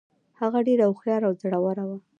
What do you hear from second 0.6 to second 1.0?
ډیره